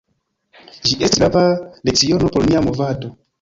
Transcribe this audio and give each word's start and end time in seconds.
Ĝi 0.87 0.95
estis 1.07 1.21
grava 1.23 1.43
leciono 1.91 2.33
por 2.37 2.49
nia 2.49 2.65
movado. 2.71 3.15